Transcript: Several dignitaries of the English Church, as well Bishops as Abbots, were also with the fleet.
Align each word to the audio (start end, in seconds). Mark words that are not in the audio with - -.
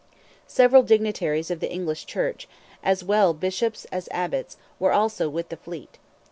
Several 0.47 0.81
dignitaries 0.81 1.51
of 1.51 1.59
the 1.59 1.71
English 1.71 2.07
Church, 2.07 2.47
as 2.81 3.03
well 3.03 3.35
Bishops 3.35 3.85
as 3.91 4.07
Abbots, 4.09 4.57
were 4.79 4.91
also 4.91 5.29
with 5.29 5.49
the 5.49 5.57
fleet. 5.57 5.99